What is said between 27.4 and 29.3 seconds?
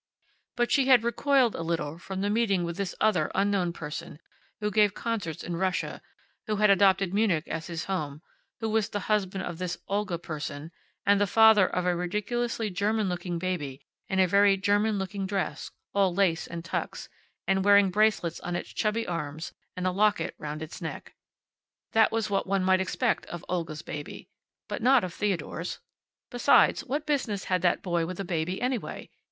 had that boy with a baby, anyway?